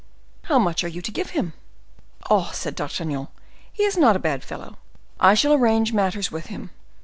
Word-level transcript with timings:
"How 0.45 0.57
much 0.57 0.83
are 0.83 0.87
you 0.87 0.99
to 1.03 1.11
give 1.11 1.29
him?" 1.29 1.53
"Oh!" 2.27 2.49
said 2.55 2.73
D'Artagnan, 2.73 3.27
"he 3.71 3.83
is 3.83 3.97
not 3.97 4.15
a 4.15 4.17
bad 4.17 4.43
fellow; 4.43 4.77
I 5.19 5.35
shall 5.35 5.53
arrange 5.53 5.93
matters 5.93 6.31
with 6.31 6.47
him. 6.47 6.71